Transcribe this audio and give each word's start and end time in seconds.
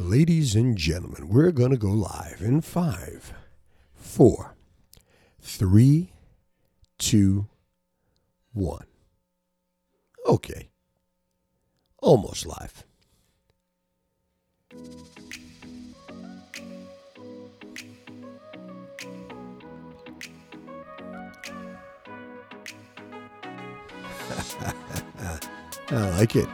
Ladies 0.00 0.56
and 0.56 0.76
gentlemen, 0.78 1.28
we're 1.28 1.52
going 1.52 1.72
to 1.72 1.76
go 1.76 1.90
live 1.90 2.40
in 2.40 2.62
five, 2.62 3.34
four, 3.94 4.54
three, 5.42 6.14
two, 6.96 7.48
one. 8.54 8.86
Okay. 10.26 10.70
Almost 11.98 12.46
live. 12.46 12.86
I 25.90 26.18
like 26.18 26.36
it. 26.36 26.48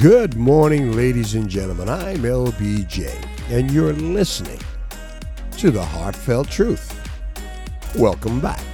Good 0.00 0.34
morning, 0.34 0.92
ladies 0.92 1.34
and 1.34 1.46
gentlemen. 1.46 1.90
I'm 1.90 2.22
LBJ, 2.22 3.12
and 3.50 3.70
you're 3.70 3.92
listening 3.92 4.58
to 5.58 5.70
the 5.70 5.84
Heartfelt 5.84 6.48
Truth. 6.48 6.98
Welcome 7.98 8.40
back. 8.40 8.64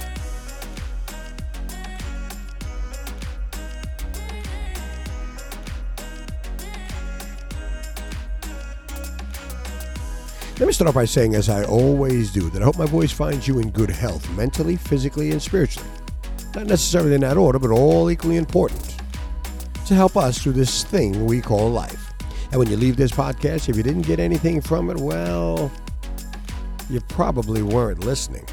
Let 10.57 10.65
me 10.65 10.71
start 10.71 10.87
off 10.87 10.95
by 10.95 11.03
saying, 11.03 11.35
as 11.35 11.49
I 11.49 11.65
always 11.65 12.31
do, 12.31 12.49
that 12.51 12.61
I 12.61 12.65
hope 12.65 12.77
my 12.77 12.85
voice 12.85 13.11
finds 13.11 13.49
you 13.49 13.59
in 13.59 13.71
good 13.71 13.89
health, 13.89 14.29
mentally, 14.29 14.77
physically, 14.77 15.31
and 15.31 15.41
spiritually. 15.41 15.89
Not 16.55 16.67
necessarily 16.67 17.15
in 17.15 17.21
that 17.21 17.35
order, 17.35 17.59
but 17.59 17.71
all 17.71 18.09
equally 18.09 18.37
important 18.37 18.96
to 19.87 19.95
help 19.95 20.15
us 20.15 20.37
through 20.37 20.53
this 20.53 20.83
thing 20.83 21.25
we 21.25 21.41
call 21.41 21.69
life. 21.69 22.13
And 22.51 22.59
when 22.59 22.69
you 22.69 22.77
leave 22.77 22.97
this 22.97 23.11
podcast, 23.11 23.69
if 23.69 23.75
you 23.75 23.83
didn't 23.83 24.03
get 24.03 24.19
anything 24.19 24.61
from 24.61 24.89
it, 24.89 24.97
well, 24.97 25.71
you 26.89 27.01
probably 27.09 27.61
weren't 27.61 28.03
listening. 28.03 28.45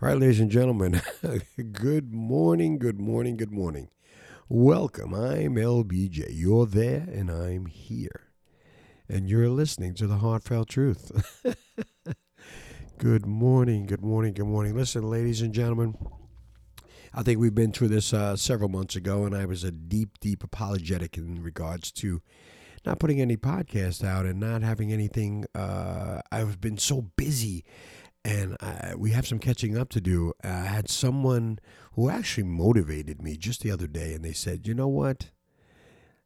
All 0.00 0.08
right, 0.08 0.18
ladies 0.18 0.40
and 0.40 0.50
gentlemen, 0.50 1.00
good 1.72 2.12
morning, 2.12 2.78
good 2.78 3.00
morning, 3.00 3.36
good 3.36 3.52
morning. 3.52 3.88
Welcome. 4.48 5.14
I'm 5.14 5.56
LBJ. 5.56 6.28
You're 6.30 6.66
there, 6.66 7.06
and 7.10 7.30
I'm 7.30 7.66
here 7.66 8.26
and 9.08 9.28
you're 9.28 9.48
listening 9.48 9.94
to 9.94 10.06
the 10.06 10.16
Heartfelt 10.16 10.68
Truth. 10.68 11.44
good 12.98 13.26
morning, 13.26 13.86
good 13.86 14.02
morning, 14.02 14.34
good 14.34 14.46
morning. 14.46 14.74
Listen, 14.74 15.08
ladies 15.08 15.42
and 15.42 15.52
gentlemen, 15.52 15.96
I 17.18 17.22
think 17.22 17.40
we've 17.40 17.54
been 17.54 17.72
through 17.72 17.88
this 17.88 18.12
uh, 18.12 18.36
several 18.36 18.68
months 18.68 18.94
ago, 18.94 19.24
and 19.24 19.34
I 19.34 19.46
was 19.46 19.64
a 19.64 19.70
deep, 19.70 20.18
deep 20.20 20.44
apologetic 20.44 21.16
in 21.16 21.42
regards 21.42 21.90
to 21.92 22.20
not 22.84 22.98
putting 22.98 23.22
any 23.22 23.38
podcast 23.38 24.06
out 24.06 24.26
and 24.26 24.38
not 24.38 24.60
having 24.60 24.92
anything. 24.92 25.46
Uh, 25.54 26.20
I've 26.30 26.60
been 26.60 26.76
so 26.76 27.10
busy, 27.16 27.64
and 28.22 28.54
I, 28.60 28.92
we 28.98 29.12
have 29.12 29.26
some 29.26 29.38
catching 29.38 29.78
up 29.78 29.88
to 29.90 30.00
do. 30.02 30.34
I 30.44 30.48
had 30.48 30.90
someone 30.90 31.58
who 31.94 32.10
actually 32.10 32.44
motivated 32.44 33.22
me 33.22 33.38
just 33.38 33.62
the 33.62 33.70
other 33.70 33.86
day, 33.86 34.12
and 34.12 34.22
they 34.22 34.34
said, 34.34 34.66
"You 34.66 34.74
know 34.74 34.88
what?" 34.88 35.30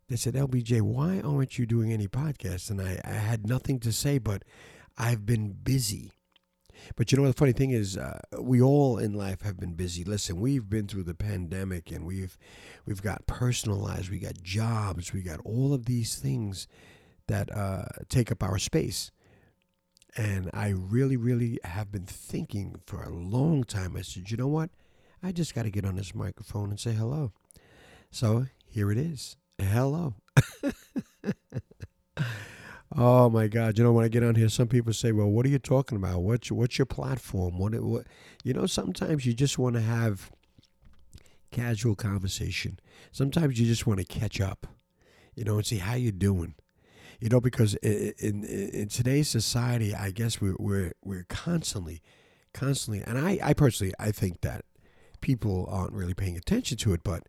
they 0.09 0.17
said, 0.17 0.35
LBJ, 0.35 0.83
why 0.83 1.21
aren't 1.21 1.57
you 1.57 1.67
doing 1.67 1.93
any 1.93 2.09
podcasts? 2.09 2.69
And 2.69 2.83
I, 2.83 3.01
I 3.05 3.13
had 3.13 3.47
nothing 3.47 3.79
to 3.79 3.93
say, 3.93 4.19
but 4.19 4.43
I've 4.99 5.25
been 5.25 5.53
busy. 5.53 6.11
But 6.97 7.11
you 7.11 7.17
know 7.17 7.23
what 7.23 7.35
the 7.35 7.39
funny 7.39 7.53
thing 7.53 7.71
is, 7.71 7.97
uh, 7.97 8.21
we 8.41 8.61
all 8.61 8.99
in 8.99 9.13
life 9.13 9.43
have 9.43 9.59
been 9.59 9.75
busy. 9.75 10.05
Listen, 10.05 10.41
we've 10.41 10.69
been 10.69 10.87
through 10.87 11.05
the 11.05 11.15
pandemic, 11.15 11.91
and 11.91 12.07
we've 12.07 12.37
we've 12.87 13.03
got 13.03 13.27
personal 13.27 13.79
lives, 13.79 14.11
we 14.11 14.19
got 14.19 14.43
jobs, 14.43 15.13
we 15.13 15.23
got 15.23 15.41
all 15.45 15.73
of 15.73 15.87
these 15.87 16.17
things 16.17 16.67
that 17.27 17.55
uh, 17.57 17.85
take 18.09 18.33
up 18.33 18.43
our 18.43 18.59
space. 18.59 19.11
And 20.17 20.51
I 20.53 20.71
really, 20.71 21.17
really 21.17 21.61
have 21.63 21.93
been 21.93 22.07
thinking 22.07 22.81
for 22.85 23.03
a 23.03 23.11
long 23.11 23.63
time. 23.63 23.97
I 23.97 24.03
said, 24.03 24.31
you 24.31 24.37
know 24.37 24.49
what? 24.49 24.71
I 25.23 25.31
just 25.31 25.55
got 25.55 25.63
to 25.63 25.71
get 25.71 25.85
on 25.85 25.95
this 25.97 26.15
microphone 26.15 26.71
and 26.71 26.81
say 26.81 26.93
hello. 26.93 27.33
So 28.11 28.47
here 28.67 28.91
it 28.91 28.99
is. 28.99 29.37
Hello. 29.59 30.15
oh 32.97 33.31
my 33.31 33.49
God! 33.49 33.79
You 33.79 33.85
know 33.85 33.93
when 33.93 34.05
I 34.05 34.09
get 34.09 34.23
on 34.23 34.35
here, 34.35 34.49
some 34.49 34.69
people 34.69 34.93
say, 34.93 35.13
"Well, 35.13 35.29
what 35.29 35.47
are 35.47 35.51
you 35.51 35.59
talking 35.59 35.97
about? 35.97 36.23
What's 36.23 36.51
your, 36.51 36.59
what's 36.59 36.79
your 36.79 36.87
platform? 36.87 37.59
What, 37.59 37.75
what?" 37.81 38.07
You 38.45 38.55
know, 38.55 38.67
sometimes 38.67 39.27
you 39.27 39.35
just 39.35 39.59
want 39.59 39.75
to 39.77 39.83
have 39.83 40.31
casual 41.51 41.95
conversation. 41.95 42.79
Sometimes 43.13 43.59
you 43.59 43.67
just 43.67 43.87
want 43.87 43.99
to 44.01 44.07
catch 44.07 44.41
up, 44.41 44.67
you 45.35 45.45
know, 45.45 45.57
and 45.57 45.67
see 45.67 45.79
how 45.79 45.95
you're 45.95 46.13
doing. 46.13 46.55
You 47.21 47.29
know, 47.29 47.41
because 47.41 47.75
in, 47.75 48.15
in, 48.19 48.45
in 48.45 48.89
today's 48.89 49.29
society, 49.29 49.95
I 49.95 50.11
guess 50.11 50.41
we're 50.41 50.57
we're 50.59 50.93
we're 51.05 51.27
constantly, 51.29 52.03
constantly, 52.55 53.03
and 53.03 53.19
I 53.19 53.39
I 53.43 53.53
personally 53.53 53.93
I 53.99 54.11
think 54.11 54.41
that 54.41 54.65
people 55.21 55.67
aren't 55.71 55.93
really 55.93 56.15
paying 56.15 56.37
attention 56.37 56.79
to 56.79 56.95
it, 56.95 57.03
but 57.05 57.25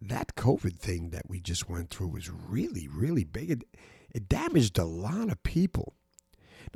that 0.00 0.34
COVID 0.36 0.76
thing 0.78 1.10
that 1.10 1.28
we 1.28 1.40
just 1.40 1.68
went 1.68 1.90
through 1.90 2.08
was 2.08 2.30
really, 2.30 2.88
really 2.88 3.24
big. 3.24 3.50
It, 3.50 3.64
it 4.14 4.28
damaged 4.28 4.78
a 4.78 4.84
lot 4.84 5.30
of 5.30 5.42
people. 5.42 5.94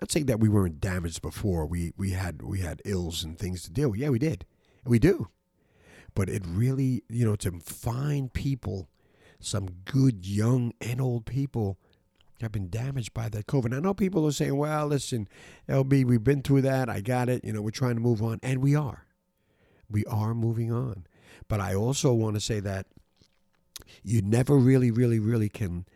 Not 0.01 0.11
saying 0.11 0.27
that 0.27 0.41
we 0.41 0.49
weren't 0.49 0.81
damaged 0.81 1.23
before. 1.23 1.67
We 1.67 1.93
we 1.97 2.11
had 2.11 2.43
we 2.43 2.61
had 2.61 2.83
ills 2.85 3.25
and 3.25 3.39
things 3.39 3.63
to 3.63 3.71
deal 3.71 3.91
with. 3.91 4.01
Yeah, 4.01 4.11
we 4.11 4.19
did. 4.19 4.45
We 4.85 4.99
do. 4.99 5.29
But 6.15 6.29
it 6.29 6.43
really, 6.47 7.05
you 7.09 7.25
know, 7.25 7.37
to 7.37 7.53
find 7.61 8.33
people, 8.33 8.89
some 9.41 9.69
good 9.85 10.27
young 10.27 10.73
and 10.81 11.01
old 11.01 11.27
people 11.27 11.79
have 12.41 12.53
been 12.53 12.69
damaged 12.69 13.15
by 13.15 13.29
that 13.29 13.47
COVID. 13.47 13.75
I 13.75 13.81
know 13.81 13.95
people 13.95 14.27
are 14.27 14.33
saying, 14.33 14.57
well, 14.57 14.87
listen, 14.87 15.29
LB, 15.69 16.05
we've 16.05 16.25
been 16.25 16.43
through 16.43 16.63
that. 16.63 16.89
I 16.89 17.01
got 17.01 17.29
it. 17.29 17.45
You 17.45 17.53
know, 17.53 17.63
we're 17.63 17.71
trying 17.71 17.97
to 17.97 18.01
move 18.01 18.23
on. 18.23 18.39
And 18.43 18.63
we 18.63 18.75
are. 18.75 19.07
We 19.91 20.05
are 20.07 20.35
moving 20.35 20.73
on. 20.73 21.07
But 21.49 21.61
I 21.61 21.75
also 21.75 22.13
want 22.13 22.35
to 22.35 22.41
say 22.41 22.61
that 22.61 22.87
you 24.03 24.23
never 24.23 24.57
really, 24.57 24.91
really, 24.91 25.19
really 25.19 25.49
can 25.49 25.87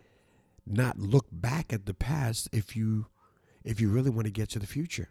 not 0.66 0.98
look 0.98 1.26
back 1.30 1.72
at 1.72 1.86
the 1.86 1.94
past 1.94 2.48
if 2.52 2.76
you 2.76 3.06
if 3.64 3.80
you 3.80 3.88
really 3.88 4.10
want 4.10 4.26
to 4.26 4.32
get 4.32 4.48
to 4.50 4.58
the 4.58 4.66
future. 4.66 5.08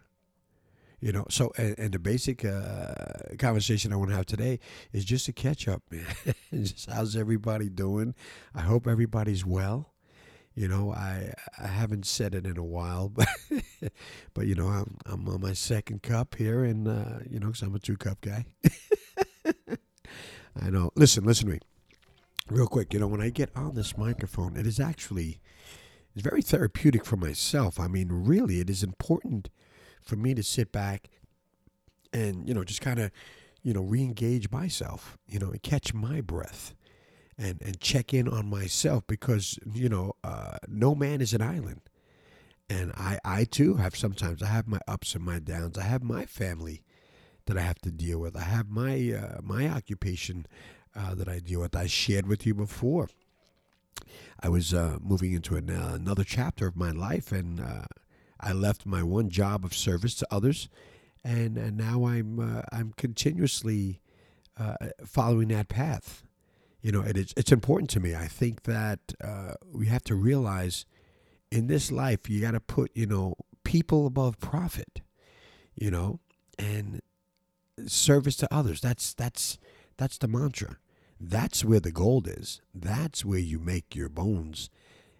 You 1.00 1.10
know, 1.10 1.26
so 1.28 1.52
and, 1.56 1.76
and 1.78 1.92
the 1.92 1.98
basic 1.98 2.44
uh, 2.44 2.94
conversation 3.38 3.92
I 3.92 3.96
want 3.96 4.10
to 4.10 4.16
have 4.16 4.26
today 4.26 4.60
is 4.92 5.04
just 5.04 5.26
a 5.26 5.32
catch 5.32 5.66
up. 5.66 5.82
Man. 5.90 6.04
Just 6.52 6.88
how's 6.88 7.16
everybody 7.16 7.68
doing? 7.68 8.14
I 8.54 8.60
hope 8.60 8.86
everybody's 8.86 9.44
well. 9.44 9.92
You 10.54 10.68
know, 10.68 10.92
I 10.92 11.32
I 11.58 11.66
haven't 11.66 12.06
said 12.06 12.34
it 12.34 12.46
in 12.46 12.56
a 12.56 12.64
while, 12.64 13.08
but 13.08 13.26
but 14.32 14.46
you 14.46 14.54
know, 14.54 14.68
I'm 14.68 14.98
I'm 15.06 15.28
on 15.28 15.40
my 15.40 15.54
second 15.54 16.02
cup 16.02 16.36
here, 16.36 16.62
and 16.62 16.86
uh, 16.86 17.18
you 17.28 17.40
know, 17.40 17.48
because 17.48 17.62
I'm 17.62 17.74
a 17.74 17.80
two 17.80 17.96
cup 17.96 18.20
guy. 18.20 18.44
I 20.62 20.70
know. 20.70 20.90
Listen, 20.94 21.24
listen 21.24 21.46
to 21.46 21.54
me 21.54 21.60
real 22.48 22.66
quick, 22.66 22.92
you 22.92 23.00
know, 23.00 23.06
when 23.06 23.20
I 23.20 23.30
get 23.30 23.50
on 23.56 23.74
this 23.74 23.96
microphone, 23.96 24.56
it 24.56 24.66
is 24.66 24.80
actually 24.80 25.40
it's 26.14 26.22
very 26.22 26.42
therapeutic 26.42 27.04
for 27.04 27.16
myself. 27.16 27.80
I 27.80 27.88
mean, 27.88 28.08
really, 28.10 28.60
it 28.60 28.68
is 28.68 28.82
important 28.82 29.48
for 30.02 30.16
me 30.16 30.34
to 30.34 30.42
sit 30.42 30.72
back 30.72 31.08
and 32.12 32.46
you 32.46 32.52
know 32.52 32.64
just 32.64 32.82
kind 32.82 32.98
of 32.98 33.10
you 33.62 33.72
know 33.72 33.82
re-engage 33.82 34.50
myself, 34.50 35.16
you 35.26 35.38
know, 35.38 35.50
and 35.50 35.62
catch 35.62 35.94
my 35.94 36.20
breath 36.20 36.74
and 37.38 37.60
and 37.62 37.80
check 37.80 38.12
in 38.12 38.28
on 38.28 38.46
myself 38.46 39.06
because 39.06 39.58
you 39.72 39.88
know 39.88 40.12
uh, 40.22 40.58
no 40.68 40.94
man 40.94 41.20
is 41.20 41.32
an 41.32 41.42
island. 41.42 41.80
And 42.68 42.92
I, 42.92 43.18
I 43.24 43.44
too 43.44 43.74
have 43.74 43.94
sometimes 43.94 44.42
I 44.42 44.46
have 44.46 44.66
my 44.66 44.80
ups 44.88 45.14
and 45.14 45.24
my 45.24 45.38
downs. 45.38 45.76
I 45.76 45.82
have 45.82 46.02
my 46.02 46.24
family 46.24 46.82
that 47.46 47.58
I 47.58 47.60
have 47.60 47.80
to 47.80 47.90
deal 47.90 48.18
with. 48.18 48.36
I 48.36 48.42
have 48.42 48.70
my 48.70 49.12
uh, 49.12 49.40
my 49.42 49.68
occupation 49.68 50.46
uh, 50.94 51.14
that 51.14 51.28
I 51.28 51.38
deal 51.38 51.60
with. 51.60 51.76
I 51.76 51.86
shared 51.86 52.26
with 52.26 52.46
you 52.46 52.54
before. 52.54 53.08
I 54.40 54.48
was 54.48 54.74
uh, 54.74 54.98
moving 55.00 55.32
into 55.32 55.56
an, 55.56 55.70
uh, 55.70 55.92
another 55.94 56.24
chapter 56.24 56.66
of 56.66 56.76
my 56.76 56.90
life, 56.90 57.32
and 57.32 57.60
uh, 57.60 57.84
I 58.40 58.52
left 58.52 58.86
my 58.86 59.02
one 59.02 59.30
job 59.30 59.64
of 59.64 59.74
service 59.74 60.14
to 60.16 60.26
others, 60.30 60.68
and, 61.24 61.56
and 61.56 61.76
now 61.76 62.06
I'm 62.06 62.40
uh, 62.40 62.62
I'm 62.72 62.92
continuously 62.96 64.00
uh, 64.58 64.76
following 65.04 65.48
that 65.48 65.68
path. 65.68 66.24
You 66.80 66.90
know, 66.90 67.02
it 67.02 67.16
is 67.16 67.32
it's 67.36 67.52
important 67.52 67.90
to 67.90 68.00
me. 68.00 68.14
I 68.14 68.26
think 68.26 68.64
that 68.64 69.14
we 69.72 69.86
have 69.86 70.02
to 70.04 70.16
realize 70.16 70.84
in 71.50 71.68
this 71.68 71.92
life 71.92 72.28
you 72.28 72.40
got 72.40 72.52
to 72.52 72.60
put 72.60 72.90
you 72.94 73.06
know 73.06 73.36
people 73.62 74.06
above 74.06 74.40
profit. 74.40 75.02
You 75.74 75.90
know, 75.90 76.20
and 76.58 77.00
service 77.86 78.36
to 78.36 78.54
others. 78.54 78.80
That's 78.80 79.14
that's 79.14 79.58
that's 79.96 80.18
the 80.18 80.28
mantra. 80.28 80.76
That's 81.24 81.64
where 81.64 81.80
the 81.80 81.92
gold 81.92 82.26
is. 82.26 82.60
That's 82.74 83.24
where 83.24 83.38
you 83.38 83.60
make 83.60 83.94
your 83.94 84.08
bones 84.08 84.70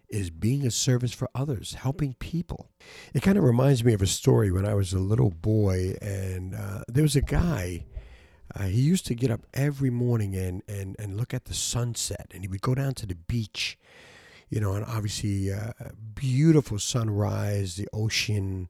is 0.09 0.29
being 0.29 0.65
a 0.67 0.71
service 0.71 1.13
for 1.13 1.29
others, 1.33 1.75
helping 1.75 2.13
people. 2.15 2.69
It 3.13 3.23
kind 3.23 3.37
of 3.37 3.43
reminds 3.43 3.83
me 3.83 3.93
of 3.93 4.01
a 4.01 4.07
story 4.07 4.51
when 4.51 4.65
I 4.65 4.75
was 4.75 4.93
a 4.93 4.99
little 4.99 5.31
boy, 5.31 5.95
and 6.01 6.53
uh, 6.53 6.83
there 6.87 7.03
was 7.03 7.15
a 7.15 7.21
guy 7.21 7.85
Uh, 8.55 8.67
he 8.67 8.81
used 8.81 9.05
to 9.07 9.15
get 9.15 9.31
up 9.31 9.41
every 9.53 9.89
morning 9.89 10.35
and, 10.35 10.61
and, 10.67 10.95
and 10.99 11.17
look 11.17 11.33
at 11.33 11.45
the 11.45 11.53
sunset, 11.53 12.31
and 12.33 12.43
he 12.43 12.47
would 12.47 12.61
go 12.61 12.75
down 12.75 12.93
to 12.93 13.05
the 13.05 13.15
beach, 13.15 13.79
you 14.49 14.59
know, 14.59 14.73
and 14.73 14.85
obviously 14.85 15.51
uh, 15.51 15.71
beautiful 16.13 16.77
sunrise, 16.77 17.75
the 17.75 17.87
ocean 17.91 18.69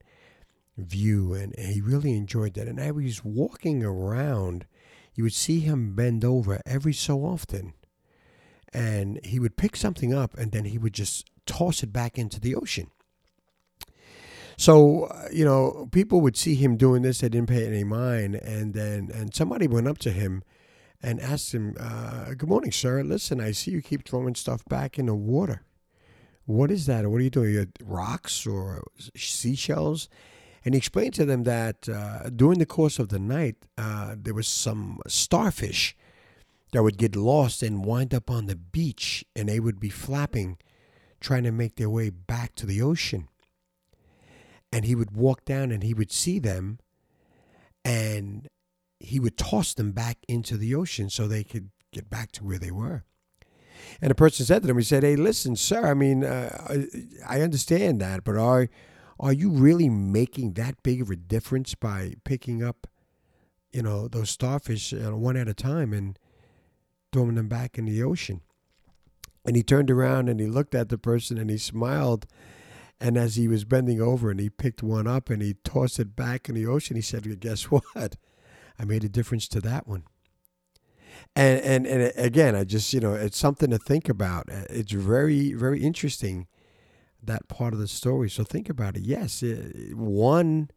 view, 0.77 1.33
and, 1.33 1.53
and 1.57 1.73
he 1.73 1.81
really 1.81 2.15
enjoyed 2.15 2.53
that. 2.53 2.67
And 2.67 2.79
he 2.79 2.91
was 2.91 3.25
walking 3.25 3.83
around, 3.83 4.65
you 5.15 5.23
would 5.23 5.33
see 5.33 5.59
him 5.59 5.95
bend 5.95 6.25
over 6.25 6.61
every 6.65 6.93
so 6.93 7.19
often, 7.25 7.73
and 8.73 9.19
he 9.23 9.39
would 9.39 9.57
pick 9.57 9.75
something 9.75 10.13
up, 10.13 10.37
and 10.37 10.51
then 10.51 10.65
he 10.65 10.77
would 10.77 10.93
just 10.93 11.29
toss 11.45 11.83
it 11.83 11.93
back 11.93 12.17
into 12.17 12.39
the 12.39 12.55
ocean. 12.55 12.89
So, 14.57 15.05
uh, 15.05 15.27
you 15.31 15.45
know, 15.45 15.89
people 15.91 16.21
would 16.21 16.37
see 16.37 16.55
him 16.55 16.77
doing 16.77 17.01
this, 17.01 17.19
they 17.19 17.29
didn't 17.29 17.49
pay 17.49 17.65
any 17.65 17.83
mind. 17.83 18.35
And 18.35 18.73
then, 18.73 19.09
and 19.13 19.33
somebody 19.33 19.67
went 19.67 19.87
up 19.87 19.97
to 19.99 20.11
him 20.11 20.43
and 21.01 21.19
asked 21.19 21.53
him, 21.53 21.75
uh, 21.79 22.33
Good 22.35 22.49
morning, 22.49 22.71
sir. 22.71 23.03
Listen, 23.03 23.41
I 23.41 23.51
see 23.51 23.71
you 23.71 23.81
keep 23.81 24.07
throwing 24.07 24.35
stuff 24.35 24.63
back 24.65 24.99
in 24.99 25.07
the 25.07 25.15
water. 25.15 25.63
What 26.45 26.71
is 26.71 26.85
that? 26.87 27.07
What 27.07 27.21
are 27.21 27.23
you 27.23 27.29
doing? 27.29 27.71
Rocks 27.81 28.45
or 28.45 28.83
seashells? 29.15 30.09
And 30.65 30.73
he 30.73 30.77
explained 30.77 31.13
to 31.15 31.25
them 31.25 31.43
that 31.43 31.89
uh, 31.89 32.29
during 32.29 32.59
the 32.59 32.65
course 32.65 32.99
of 32.99 33.09
the 33.09 33.19
night, 33.19 33.57
uh, 33.77 34.15
there 34.17 34.33
was 34.33 34.47
some 34.47 34.99
starfish 35.07 35.95
that 36.71 36.83
would 36.83 36.97
get 36.97 37.15
lost 37.15 37.61
and 37.61 37.85
wind 37.85 38.13
up 38.13 38.29
on 38.29 38.45
the 38.45 38.55
beach, 38.55 39.25
and 39.35 39.49
they 39.49 39.59
would 39.59 39.79
be 39.79 39.89
flapping, 39.89 40.57
trying 41.19 41.43
to 41.43 41.51
make 41.51 41.75
their 41.75 41.89
way 41.89 42.09
back 42.09 42.55
to 42.55 42.65
the 42.65 42.81
ocean 42.81 43.27
and 44.73 44.85
he 44.85 44.95
would 44.95 45.15
walk 45.15 45.45
down 45.45 45.71
and 45.71 45.83
he 45.83 45.93
would 45.93 46.11
see 46.11 46.39
them 46.39 46.79
and 47.85 48.49
he 48.99 49.19
would 49.19 49.37
toss 49.37 49.75
them 49.75 49.91
back 49.91 50.17
into 50.27 50.57
the 50.57 50.73
ocean 50.73 51.11
so 51.11 51.27
they 51.27 51.43
could 51.43 51.69
get 51.91 52.09
back 52.09 52.31
to 52.31 52.43
where 52.43 52.57
they 52.57 52.71
were. 52.71 53.03
And 54.01 54.09
the 54.09 54.15
person 54.15 54.47
said 54.47 54.63
to 54.63 54.69
him, 54.69 54.77
he 54.77 54.83
said, 54.83 55.03
"Hey, 55.03 55.15
listen, 55.15 55.55
sir. 55.55 55.85
I 55.85 55.93
mean, 55.93 56.23
uh, 56.23 56.85
I 57.27 57.41
understand 57.41 58.01
that, 58.01 58.23
but 58.23 58.35
are 58.35 58.67
are 59.23 59.33
you 59.33 59.49
really 59.49 59.89
making 59.89 60.53
that 60.53 60.83
big 60.83 61.01
of 61.01 61.09
a 61.09 61.15
difference 61.15 61.73
by 61.75 62.13
picking 62.23 62.63
up, 62.63 62.87
you 63.71 63.81
know, 63.81 64.07
those 64.07 64.29
starfish 64.29 64.91
you 64.91 64.99
know, 64.99 65.17
one 65.17 65.37
at 65.37 65.47
a 65.47 65.53
time 65.53 65.93
and 65.93 66.19
throwing 67.11 67.35
them 67.35 67.47
back 67.47 67.77
in 67.77 67.85
the 67.85 68.03
ocean?" 68.03 68.41
And 69.45 69.55
he 69.55 69.63
turned 69.63 69.89
around 69.89 70.29
and 70.29 70.39
he 70.39 70.47
looked 70.47 70.75
at 70.75 70.89
the 70.89 70.97
person 70.97 71.37
and 71.37 71.49
he 71.49 71.57
smiled 71.57 72.27
and 73.03 73.17
as 73.17 73.35
he 73.35 73.49
was 73.49 73.65
bending 73.65 74.01
over 74.01 74.31
and 74.31 74.39
he 74.39 74.49
picked 74.49 74.81
one 74.81 75.07
up 75.07 75.29
and 75.29 75.41
he 75.41 75.55
tossed 75.65 75.99
it 75.99 76.15
back 76.15 76.47
in 76.47 76.55
the 76.55 76.65
ocean, 76.65 76.95
he 76.95 77.01
said, 77.01 77.39
Guess 77.41 77.63
what? 77.71 78.15
I 78.79 78.85
made 78.85 79.03
a 79.03 79.09
difference 79.09 79.47
to 79.49 79.59
that 79.61 79.87
one. 79.87 80.03
And, 81.35 81.59
and, 81.61 81.85
and 81.85 82.13
again, 82.15 82.55
I 82.55 82.63
just, 82.63 82.93
you 82.93 83.01
know, 83.01 83.13
it's 83.13 83.37
something 83.37 83.69
to 83.71 83.77
think 83.77 84.07
about. 84.07 84.49
Uh, 84.49 84.63
it's 84.69 84.93
very, 84.93 85.53
very 85.53 85.83
interesting, 85.83 86.47
that 87.25 87.47
part 87.47 87.73
of 87.73 87.79
the 87.79 87.87
story. 87.87 88.29
So 88.29 88.43
think 88.43 88.69
about 88.69 88.97
it. 88.97 89.03
Yes, 89.03 89.43
one 89.93 90.69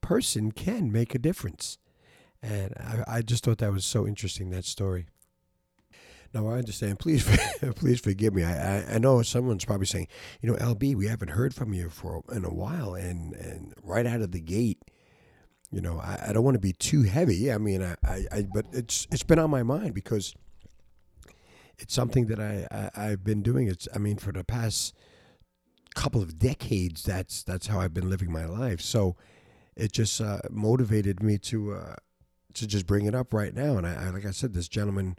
person 0.00 0.52
can 0.52 0.92
make 0.92 1.14
a 1.14 1.18
difference. 1.18 1.78
And 2.42 2.74
I, 2.78 3.16
I 3.16 3.22
just 3.22 3.44
thought 3.44 3.58
that 3.58 3.72
was 3.72 3.86
so 3.86 4.06
interesting, 4.06 4.50
that 4.50 4.64
story. 4.64 5.06
Now, 6.34 6.48
I 6.48 6.58
understand. 6.58 6.98
Please, 7.04 7.24
please 7.76 8.00
forgive 8.00 8.34
me. 8.34 8.42
I, 8.42 8.78
I, 8.78 8.94
I, 8.94 8.98
know 8.98 9.22
someone's 9.22 9.64
probably 9.64 9.86
saying, 9.86 10.08
you 10.42 10.50
know, 10.50 10.58
LB, 10.58 10.96
we 10.96 11.06
haven't 11.06 11.28
heard 11.28 11.54
from 11.54 11.72
you 11.72 11.88
for 11.88 12.22
in 12.32 12.44
a 12.44 12.52
while, 12.52 12.94
and 12.94 13.34
and 13.34 13.72
right 13.82 14.04
out 14.04 14.20
of 14.20 14.32
the 14.32 14.40
gate, 14.40 14.80
you 15.70 15.80
know, 15.80 16.00
I, 16.00 16.26
I 16.28 16.32
don't 16.32 16.42
want 16.42 16.56
to 16.56 16.60
be 16.60 16.72
too 16.72 17.02
heavy. 17.02 17.52
I 17.52 17.58
mean, 17.58 17.82
I, 17.82 17.94
I, 18.04 18.26
I, 18.32 18.46
but 18.52 18.66
it's 18.72 19.06
it's 19.12 19.22
been 19.22 19.38
on 19.38 19.48
my 19.48 19.62
mind 19.62 19.94
because 19.94 20.34
it's 21.78 21.94
something 21.94 22.26
that 22.26 22.40
I, 22.40 22.66
I 22.70 23.10
I've 23.10 23.22
been 23.22 23.42
doing. 23.42 23.68
It's 23.68 23.86
I 23.94 23.98
mean, 23.98 24.16
for 24.16 24.32
the 24.32 24.44
past 24.44 24.92
couple 25.94 26.22
of 26.22 26.38
decades, 26.38 27.02
that's 27.02 27.42
that's 27.42 27.68
how 27.68 27.80
I've 27.80 27.94
been 27.94 28.10
living 28.10 28.32
my 28.32 28.46
life. 28.46 28.80
So 28.80 29.16
it 29.76 29.92
just 29.92 30.20
uh, 30.20 30.40
motivated 30.50 31.22
me 31.22 31.38
to 31.38 31.72
uh, 31.72 31.96
to 32.54 32.66
just 32.66 32.86
bring 32.86 33.06
it 33.06 33.14
up 33.14 33.32
right 33.34 33.54
now. 33.54 33.76
And 33.76 33.86
I, 33.86 34.06
I 34.06 34.10
like 34.10 34.26
I 34.26 34.30
said, 34.30 34.54
this 34.54 34.68
gentleman 34.68 35.16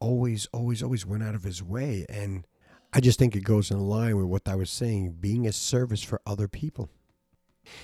always, 0.00 0.46
always, 0.52 0.82
always 0.82 1.06
went 1.06 1.22
out 1.22 1.34
of 1.34 1.44
his 1.44 1.62
way. 1.62 2.06
And 2.08 2.46
I 2.92 3.00
just 3.00 3.18
think 3.18 3.34
it 3.34 3.44
goes 3.44 3.70
in 3.70 3.80
line 3.80 4.16
with 4.16 4.26
what 4.26 4.42
I 4.46 4.54
was 4.54 4.70
saying 4.70 5.16
being 5.20 5.46
a 5.46 5.52
service 5.52 6.02
for 6.02 6.20
other 6.26 6.48
people. 6.48 6.90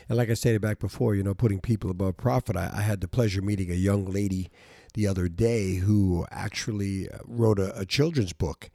And 0.09 0.17
like 0.17 0.31
I 0.31 0.35
stated 0.35 0.63
back 0.63 0.79
before, 0.79 1.15
you 1.15 1.23
know, 1.23 1.35
putting 1.35 1.61
people 1.61 1.91
above 1.91 2.17
profit, 2.17 2.57
I, 2.57 2.71
I 2.73 2.83
had 2.83 3.01
the 3.01 3.09
pleasure 3.09 3.43
meeting 3.43 3.71
a 3.71 3.75
young 3.75 4.05
lady 4.05 4.49
the 4.95 5.07
other 5.09 5.29
day 5.29 5.77
who 5.77 6.27
actually 6.31 7.11
uh, 7.11 7.19
wrote 7.25 7.59
a, 7.59 7.77
a 7.79 7.85
children's 7.85 8.33
book. 8.33 8.71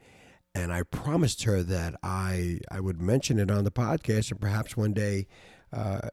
And 0.58 0.72
I 0.72 0.82
promised 0.82 1.44
her 1.44 1.62
that 1.62 1.94
I, 2.02 2.58
I 2.68 2.80
would 2.80 3.00
mention 3.00 3.38
it 3.38 3.48
on 3.48 3.62
the 3.62 3.70
podcast 3.70 4.32
and 4.32 4.40
perhaps 4.40 4.76
one 4.76 4.92
day, 4.92 5.28
uh, 5.72 6.08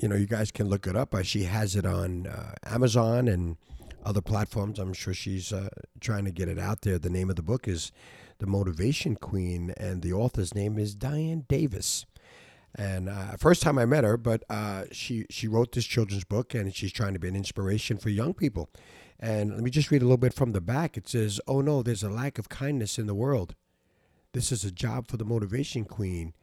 you 0.00 0.08
know, 0.08 0.16
you 0.16 0.26
guys 0.26 0.50
can 0.50 0.68
look 0.68 0.88
it 0.88 0.96
up. 0.96 1.14
Uh, 1.14 1.22
she 1.22 1.44
has 1.44 1.76
it 1.76 1.86
on 1.86 2.26
uh, 2.26 2.54
Amazon 2.66 3.28
and 3.28 3.56
other 4.04 4.20
platforms. 4.20 4.80
I'm 4.80 4.94
sure 4.94 5.14
she's 5.14 5.52
uh, 5.52 5.68
trying 6.00 6.24
to 6.24 6.32
get 6.32 6.48
it 6.48 6.58
out 6.58 6.80
there. 6.80 6.98
The 6.98 7.08
name 7.08 7.30
of 7.30 7.36
the 7.36 7.42
book 7.42 7.68
is 7.68 7.92
The 8.38 8.48
Motivation 8.48 9.14
Queen, 9.14 9.72
and 9.76 10.02
the 10.02 10.12
author's 10.12 10.56
name 10.56 10.76
is 10.76 10.96
Diane 10.96 11.44
Davis. 11.48 12.04
And 12.74 13.08
uh, 13.08 13.36
first 13.38 13.62
time 13.62 13.78
I 13.78 13.86
met 13.86 14.02
her, 14.02 14.16
but 14.16 14.42
uh, 14.50 14.86
she 14.90 15.26
she 15.30 15.46
wrote 15.46 15.70
this 15.70 15.84
children's 15.84 16.24
book, 16.24 16.52
and 16.52 16.74
she's 16.74 16.90
trying 16.90 17.12
to 17.12 17.20
be 17.20 17.28
an 17.28 17.36
inspiration 17.36 17.96
for 17.96 18.10
young 18.10 18.34
people. 18.34 18.70
And 19.20 19.52
let 19.52 19.62
me 19.62 19.70
just 19.70 19.92
read 19.92 20.02
a 20.02 20.04
little 20.04 20.16
bit 20.16 20.34
from 20.34 20.50
the 20.50 20.60
back. 20.60 20.96
It 20.96 21.08
says, 21.08 21.40
"Oh 21.46 21.60
no, 21.60 21.84
there's 21.84 22.02
a 22.02 22.10
lack 22.10 22.36
of 22.36 22.48
kindness 22.48 22.98
in 22.98 23.06
the 23.06 23.14
world. 23.14 23.54
This 24.34 24.50
is 24.50 24.64
a 24.64 24.72
job 24.72 25.06
for 25.06 25.16
the 25.16 25.24
motivation 25.24 25.84
queen. 25.84 26.34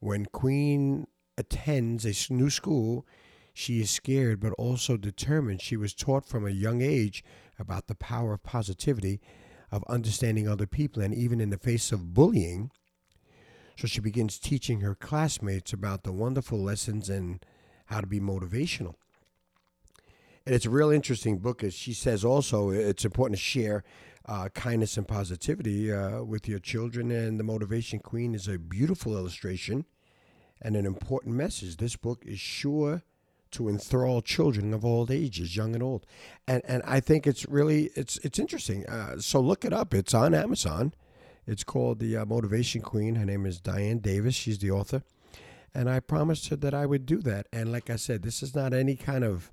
When 0.00 0.26
Queen 0.26 1.06
attends 1.38 2.04
a 2.04 2.32
new 2.32 2.50
school, 2.50 3.06
she 3.54 3.80
is 3.80 3.92
scared 3.92 4.40
but 4.40 4.52
also 4.54 4.96
determined. 4.96 5.62
She 5.62 5.76
was 5.76 5.94
taught 5.94 6.26
from 6.26 6.44
a 6.44 6.50
young 6.50 6.82
age 6.82 7.22
about 7.60 7.86
the 7.86 7.94
power 7.94 8.32
of 8.32 8.42
positivity, 8.42 9.20
of 9.70 9.84
understanding 9.88 10.48
other 10.48 10.66
people, 10.66 11.00
and 11.00 11.14
even 11.14 11.40
in 11.40 11.50
the 11.50 11.58
face 11.58 11.92
of 11.92 12.12
bullying. 12.12 12.72
So 13.76 13.86
she 13.86 14.00
begins 14.00 14.40
teaching 14.40 14.80
her 14.80 14.96
classmates 14.96 15.72
about 15.72 16.02
the 16.02 16.12
wonderful 16.12 16.60
lessons 16.60 17.08
and 17.08 17.46
how 17.86 18.00
to 18.00 18.06
be 18.08 18.18
motivational. 18.18 18.96
And 20.44 20.56
it's 20.56 20.66
a 20.66 20.70
real 20.70 20.90
interesting 20.90 21.38
book. 21.38 21.62
As 21.62 21.72
she 21.72 21.92
says, 21.92 22.24
also, 22.24 22.70
it's 22.70 23.04
important 23.04 23.38
to 23.38 23.44
share 23.44 23.84
uh, 24.26 24.48
kindness 24.50 24.96
and 24.96 25.06
positivity 25.08 25.92
uh, 25.92 26.22
with 26.22 26.48
your 26.48 26.58
children. 26.58 27.10
And 27.10 27.38
the 27.38 27.44
Motivation 27.44 27.98
Queen 27.98 28.34
is 28.34 28.48
a 28.48 28.58
beautiful 28.58 29.16
illustration 29.16 29.84
and 30.60 30.76
an 30.76 30.86
important 30.86 31.34
message. 31.34 31.76
This 31.76 31.96
book 31.96 32.22
is 32.26 32.38
sure 32.38 33.02
to 33.52 33.68
enthrall 33.68 34.22
children 34.22 34.72
of 34.72 34.84
all 34.84 35.10
ages, 35.10 35.56
young 35.56 35.74
and 35.74 35.82
old. 35.82 36.06
And 36.46 36.62
and 36.66 36.82
I 36.84 37.00
think 37.00 37.26
it's 37.26 37.46
really 37.48 37.90
it's 37.96 38.18
it's 38.18 38.38
interesting. 38.38 38.86
Uh, 38.86 39.18
so 39.18 39.40
look 39.40 39.64
it 39.64 39.72
up. 39.72 39.94
It's 39.94 40.14
on 40.14 40.34
Amazon. 40.34 40.94
It's 41.46 41.64
called 41.64 41.98
the 41.98 42.16
uh, 42.16 42.24
Motivation 42.26 42.80
Queen. 42.80 43.16
Her 43.16 43.24
name 43.24 43.46
is 43.46 43.60
Diane 43.60 43.98
Davis. 43.98 44.34
She's 44.34 44.58
the 44.58 44.70
author. 44.70 45.02
And 45.74 45.88
I 45.88 46.00
promised 46.00 46.48
her 46.48 46.56
that 46.56 46.74
I 46.74 46.86
would 46.86 47.06
do 47.06 47.20
that. 47.22 47.46
And 47.52 47.72
like 47.72 47.90
I 47.90 47.96
said, 47.96 48.22
this 48.22 48.42
is 48.42 48.54
not 48.54 48.72
any 48.72 48.96
kind 48.96 49.24
of 49.24 49.50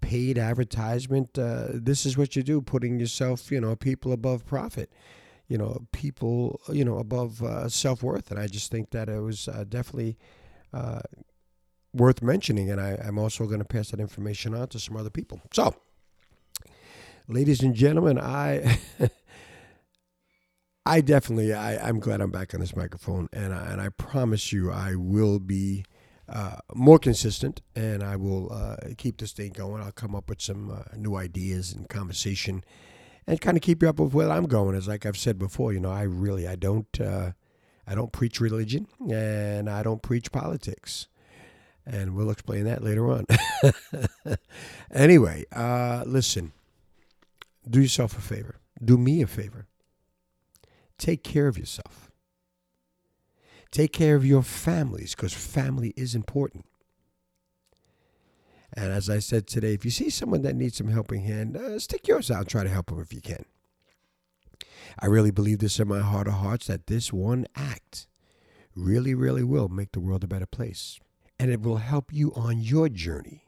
paid 0.00 0.38
advertisement. 0.38 1.38
Uh, 1.38 1.68
this 1.72 2.06
is 2.06 2.16
what 2.16 2.36
you 2.36 2.42
do, 2.42 2.60
putting 2.60 2.98
yourself, 2.98 3.50
you 3.50 3.60
know, 3.60 3.76
people 3.76 4.12
above 4.12 4.46
profit, 4.46 4.92
you 5.48 5.58
know, 5.58 5.86
people, 5.92 6.60
you 6.68 6.84
know, 6.84 6.98
above 6.98 7.42
uh, 7.42 7.68
self 7.68 8.02
worth. 8.02 8.30
And 8.30 8.38
I 8.38 8.46
just 8.46 8.70
think 8.70 8.90
that 8.90 9.08
it 9.08 9.20
was 9.20 9.48
uh, 9.48 9.64
definitely 9.68 10.16
uh, 10.72 11.00
worth 11.92 12.22
mentioning, 12.22 12.70
and 12.70 12.80
I, 12.80 12.98
I'm 13.02 13.18
also 13.18 13.46
going 13.46 13.58
to 13.58 13.64
pass 13.64 13.90
that 13.90 14.00
information 14.00 14.54
on 14.54 14.68
to 14.68 14.78
some 14.78 14.96
other 14.96 15.10
people. 15.10 15.40
So, 15.52 15.74
ladies 17.28 17.62
and 17.62 17.74
gentlemen, 17.74 18.18
I. 18.18 18.78
I 20.88 21.00
definitely, 21.00 21.52
I, 21.52 21.88
I'm 21.88 21.98
glad 21.98 22.20
I'm 22.20 22.30
back 22.30 22.54
on 22.54 22.60
this 22.60 22.76
microphone, 22.76 23.28
and 23.32 23.52
I, 23.52 23.72
and 23.72 23.80
I 23.80 23.88
promise 23.88 24.52
you, 24.52 24.70
I 24.70 24.94
will 24.94 25.40
be 25.40 25.84
uh, 26.28 26.56
more 26.74 26.98
consistent, 26.98 27.60
and 27.74 28.02
I 28.02 28.16
will 28.16 28.52
uh, 28.52 28.76
keep 28.96 29.18
this 29.18 29.32
thing 29.32 29.52
going. 29.52 29.82
I'll 29.82 29.92
come 29.92 30.14
up 30.14 30.28
with 30.28 30.40
some 30.42 30.70
uh, 30.70 30.96
new 30.96 31.16
ideas 31.16 31.72
and 31.72 31.88
conversation, 31.88 32.64
and 33.26 33.40
kind 33.40 33.56
of 33.56 33.62
keep 33.62 33.82
you 33.82 33.88
up 33.88 33.98
with 33.98 34.12
where 34.12 34.30
I'm 34.30 34.46
going. 34.46 34.76
As 34.76 34.88
like 34.88 35.06
I've 35.06 35.16
said 35.16 35.38
before, 35.38 35.72
you 35.72 35.80
know, 35.80 35.92
I 35.92 36.02
really, 36.02 36.46
I 36.46 36.56
don't, 36.56 37.00
uh, 37.00 37.32
I 37.86 37.94
don't 37.94 38.12
preach 38.12 38.40
religion, 38.40 38.86
and 39.10 39.70
I 39.70 39.82
don't 39.82 40.02
preach 40.02 40.32
politics 40.32 41.08
and 41.86 42.16
we'll 42.16 42.30
explain 42.30 42.64
that 42.64 42.82
later 42.82 43.10
on. 43.10 43.24
anyway, 44.90 45.44
uh, 45.54 46.02
listen, 46.04 46.52
do 47.68 47.80
yourself 47.80 48.18
a 48.18 48.20
favor. 48.20 48.56
Do 48.84 48.98
me 48.98 49.22
a 49.22 49.26
favor. 49.26 49.66
Take 50.98 51.22
care 51.22 51.46
of 51.46 51.56
yourself. 51.56 52.10
Take 53.76 53.92
care 53.92 54.16
of 54.16 54.24
your 54.24 54.42
families 54.42 55.14
because 55.14 55.34
family 55.34 55.92
is 55.98 56.14
important. 56.14 56.64
And 58.72 58.90
as 58.90 59.10
I 59.10 59.18
said 59.18 59.46
today, 59.46 59.74
if 59.74 59.84
you 59.84 59.90
see 59.90 60.08
someone 60.08 60.40
that 60.44 60.56
needs 60.56 60.78
some 60.78 60.88
helping 60.88 61.20
hand, 61.20 61.58
uh, 61.58 61.78
stick 61.78 62.08
yours 62.08 62.30
out. 62.30 62.38
and 62.38 62.48
Try 62.48 62.62
to 62.62 62.70
help 62.70 62.86
them 62.86 63.02
if 63.02 63.12
you 63.12 63.20
can. 63.20 63.44
I 64.98 65.04
really 65.04 65.30
believe 65.30 65.58
this 65.58 65.78
in 65.78 65.88
my 65.88 66.00
heart 66.00 66.26
of 66.26 66.32
hearts 66.32 66.68
that 66.68 66.86
this 66.86 67.12
one 67.12 67.44
act 67.54 68.06
really, 68.74 69.14
really 69.14 69.44
will 69.44 69.68
make 69.68 69.92
the 69.92 70.00
world 70.00 70.24
a 70.24 70.26
better 70.26 70.46
place. 70.46 70.98
And 71.38 71.50
it 71.50 71.60
will 71.60 71.76
help 71.76 72.10
you 72.10 72.32
on 72.34 72.60
your 72.60 72.88
journey 72.88 73.44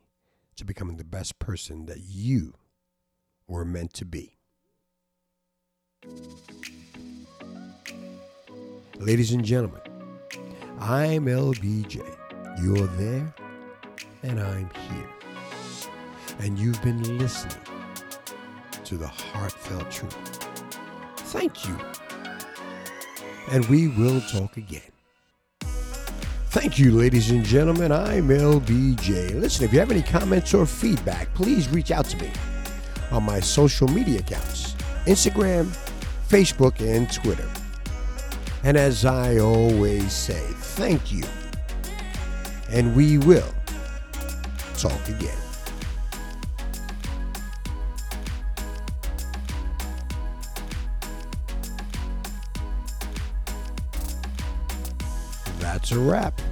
to 0.56 0.66
becoming 0.66 0.98
the 0.98 1.04
best 1.04 1.38
person 1.38 1.86
that 1.86 2.00
you 2.00 2.52
were 3.46 3.64
meant 3.64 3.94
to 3.94 4.04
be. 4.04 4.36
Ladies 8.98 9.32
and 9.32 9.42
gentlemen, 9.42 9.80
I'm 10.80 11.26
LBJ. 11.26 12.04
You're 12.62 12.86
there, 12.86 13.34
and 14.22 14.40
I'm 14.40 14.70
here. 14.88 15.08
And 16.38 16.56
you've 16.56 16.80
been 16.82 17.18
listening 17.18 17.56
to 18.84 18.96
the 18.96 19.08
heartfelt 19.08 19.90
truth. 19.90 20.14
Thank 21.16 21.66
you. 21.66 21.76
And 23.50 23.66
we 23.66 23.88
will 23.88 24.20
talk 24.20 24.56
again. 24.56 24.80
Thank 26.50 26.78
you, 26.78 26.92
ladies 26.92 27.30
and 27.30 27.44
gentlemen. 27.44 27.90
I'm 27.90 28.28
LBJ. 28.28 29.34
Listen, 29.34 29.64
if 29.64 29.72
you 29.72 29.80
have 29.80 29.90
any 29.90 30.02
comments 30.02 30.54
or 30.54 30.64
feedback, 30.64 31.34
please 31.34 31.68
reach 31.68 31.90
out 31.90 32.04
to 32.06 32.16
me 32.18 32.30
on 33.10 33.24
my 33.24 33.40
social 33.40 33.88
media 33.88 34.20
accounts 34.20 34.74
Instagram, 35.06 35.66
Facebook, 36.28 36.80
and 36.80 37.12
Twitter. 37.12 37.48
And 38.64 38.76
as 38.76 39.04
I 39.04 39.38
always 39.38 40.12
say, 40.12 40.42
thank 40.76 41.12
you. 41.12 41.24
And 42.70 42.94
we 42.94 43.18
will 43.18 43.54
talk 44.76 45.08
again. 45.08 45.38
That's 55.58 55.92
a 55.92 55.98
wrap. 55.98 56.47